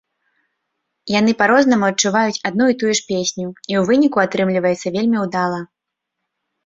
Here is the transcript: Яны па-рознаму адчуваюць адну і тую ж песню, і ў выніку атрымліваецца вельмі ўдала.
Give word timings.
Яны 1.19 1.31
па-рознаму 1.41 1.85
адчуваюць 1.91 2.41
адну 2.51 2.65
і 2.73 2.77
тую 2.85 2.93
ж 3.01 3.05
песню, 3.11 3.45
і 3.71 3.73
ў 3.79 3.81
выніку 3.93 4.17
атрымліваецца 4.25 4.87
вельмі 4.97 5.17
ўдала. 5.27 5.59